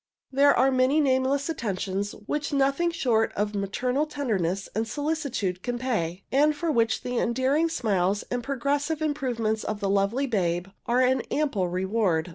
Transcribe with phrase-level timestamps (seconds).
[0.31, 6.23] There are many nameless attentions which nothing short of maternal tenderness and solicitude can pay,
[6.31, 11.21] and for which the endearing smiles and progressive improvements of the lovely babe are an
[11.29, 12.29] ample reward.